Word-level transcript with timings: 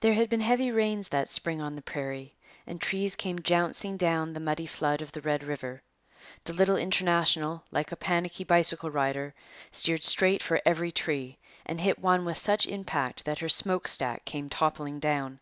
There 0.00 0.14
had 0.14 0.30
been 0.30 0.40
heavy 0.40 0.70
rains 0.72 1.08
that 1.08 1.30
spring 1.30 1.60
on 1.60 1.74
the 1.74 1.82
prairie, 1.82 2.34
and 2.66 2.80
trees 2.80 3.14
came 3.14 3.40
jouncing 3.40 3.98
down 3.98 4.32
the 4.32 4.40
muddy 4.40 4.64
flood 4.64 5.02
of 5.02 5.12
the 5.12 5.20
Red 5.20 5.44
River. 5.44 5.82
The 6.44 6.54
little 6.54 6.76
International, 6.78 7.62
like 7.70 7.92
a 7.92 7.96
panicky 7.96 8.44
bicycle 8.44 8.90
rider, 8.90 9.34
steered 9.70 10.02
straight 10.02 10.42
for 10.42 10.62
every 10.64 10.92
tree, 10.92 11.36
and 11.66 11.78
hit 11.78 11.98
one 11.98 12.24
with 12.24 12.38
such 12.38 12.66
impact 12.66 13.26
that 13.26 13.40
her 13.40 13.50
smokestack 13.50 14.24
came 14.24 14.48
toppling 14.48 14.98
down. 14.98 15.40